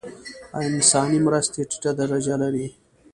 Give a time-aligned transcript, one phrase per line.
[0.67, 2.67] انساني مرستې ټیټه درجه لري.